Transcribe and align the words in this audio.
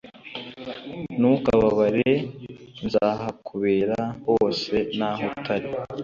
Ntukababare 1.17 2.11
nzahakubera 2.85 4.01
hose 4.27 4.75
naho 4.97 5.23
utari 5.35 5.67